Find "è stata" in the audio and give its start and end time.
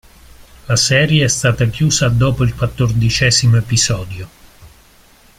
1.25-1.67